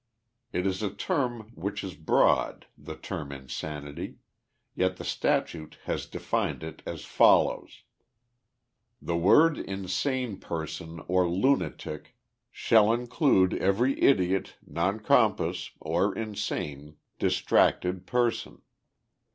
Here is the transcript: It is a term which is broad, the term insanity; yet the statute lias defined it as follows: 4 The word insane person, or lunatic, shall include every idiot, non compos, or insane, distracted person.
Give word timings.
It 0.51 0.65
is 0.65 0.81
a 0.81 0.89
term 0.89 1.51
which 1.53 1.83
is 1.83 1.93
broad, 1.93 2.65
the 2.75 2.95
term 2.95 3.31
insanity; 3.31 4.15
yet 4.73 4.97
the 4.97 5.03
statute 5.05 5.77
lias 5.87 6.07
defined 6.07 6.63
it 6.63 6.81
as 6.87 7.05
follows: 7.05 7.83
4 9.01 9.05
The 9.09 9.15
word 9.17 9.57
insane 9.59 10.39
person, 10.39 11.03
or 11.07 11.29
lunatic, 11.29 12.15
shall 12.51 12.91
include 12.91 13.53
every 13.53 14.01
idiot, 14.01 14.55
non 14.65 15.01
compos, 15.01 15.69
or 15.79 16.15
insane, 16.17 16.97
distracted 17.19 18.07
person. 18.07 18.63